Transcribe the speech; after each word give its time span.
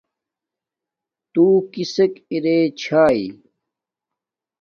تُݸ 1.33 1.45
کِسݵک 1.71 2.13
ارݺ 2.31 2.57
چھݳئی؟ 2.81 3.23